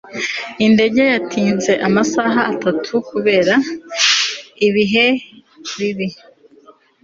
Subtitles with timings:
[0.65, 3.55] indege yatinze amasaha atatu kubera
[4.67, 5.07] ibihe
[5.77, 6.07] bibi